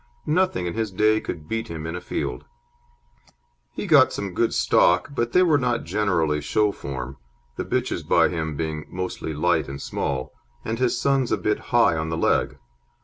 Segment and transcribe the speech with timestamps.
[0.25, 2.45] Nothing in his day could beat him in a field.
[3.71, 7.17] He got some good stock, but they were not generally show form,
[7.55, 10.33] the bitches by him being mostly light and small,
[10.65, 12.57] and his sons a bit high on the leg.